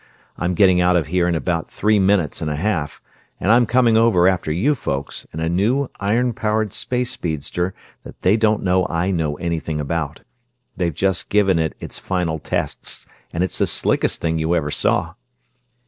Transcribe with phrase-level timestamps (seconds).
[0.35, 3.03] I'm getting out of here in about three minutes and a half,
[3.39, 8.19] and I'm coming over after you folks, in a new, iron powered space speedster that
[8.23, 10.21] they don't know I know anything about.
[10.75, 15.13] They've just given it its final tests, and it's the slickest thing you ever saw."